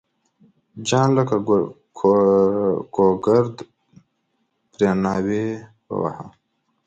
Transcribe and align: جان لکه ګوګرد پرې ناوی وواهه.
جان 0.87 1.07
لکه 1.17 1.37
ګوګرد 2.95 3.55
پرې 4.71 4.89
ناوی 5.03 5.45
وواهه. 5.93 6.25